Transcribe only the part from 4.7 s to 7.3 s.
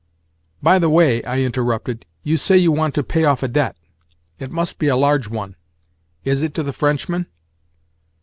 be a large one. Is it to the Frenchman?"